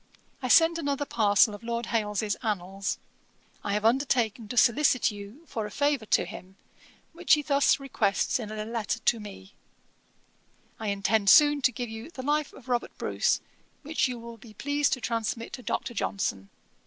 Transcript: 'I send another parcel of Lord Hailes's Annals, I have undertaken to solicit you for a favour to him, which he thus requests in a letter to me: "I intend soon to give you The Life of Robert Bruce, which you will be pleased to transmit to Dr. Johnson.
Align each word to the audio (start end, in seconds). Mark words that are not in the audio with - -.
'I 0.41 0.47
send 0.47 0.79
another 0.79 1.05
parcel 1.05 1.53
of 1.53 1.61
Lord 1.61 1.85
Hailes's 1.85 2.33
Annals, 2.41 2.97
I 3.63 3.73
have 3.73 3.85
undertaken 3.85 4.47
to 4.47 4.57
solicit 4.57 5.11
you 5.11 5.43
for 5.45 5.67
a 5.67 5.69
favour 5.69 6.07
to 6.07 6.25
him, 6.25 6.55
which 7.13 7.35
he 7.35 7.43
thus 7.43 7.79
requests 7.79 8.39
in 8.39 8.49
a 8.51 8.65
letter 8.65 8.97
to 8.97 9.19
me: 9.19 9.53
"I 10.79 10.87
intend 10.87 11.29
soon 11.29 11.61
to 11.61 11.71
give 11.71 11.89
you 11.91 12.09
The 12.09 12.23
Life 12.23 12.51
of 12.51 12.67
Robert 12.67 12.97
Bruce, 12.97 13.41
which 13.83 14.07
you 14.07 14.17
will 14.17 14.37
be 14.37 14.55
pleased 14.55 14.93
to 14.93 15.01
transmit 15.01 15.53
to 15.53 15.61
Dr. 15.61 15.93
Johnson. 15.93 16.49